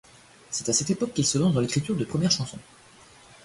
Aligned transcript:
C'est 0.49 0.67
à 0.67 0.73
cette 0.73 0.89
époque 0.89 1.13
qu'il 1.13 1.27
se 1.27 1.37
lance 1.37 1.53
dans 1.53 1.61
l'écriture 1.61 1.95
de 1.95 2.05
premières 2.05 2.31
chansons. 2.31 2.57